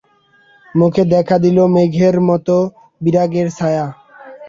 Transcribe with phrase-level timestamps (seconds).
[0.75, 2.55] মুখে দেখা দিল মেঘের মতো
[3.01, 3.85] বিরাগের ছায়া।